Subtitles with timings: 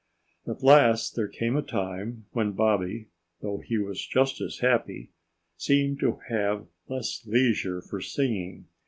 [0.47, 3.09] At last there came a time when Bobby
[3.41, 5.11] though he was just as happy
[5.57, 8.65] seemed to have less leisure for singing.